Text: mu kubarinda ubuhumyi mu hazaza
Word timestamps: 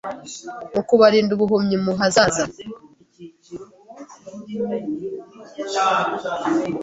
mu 0.73 0.81
kubarinda 0.87 1.31
ubuhumyi 1.37 1.75
mu 1.85 1.91
hazaza 1.99 2.45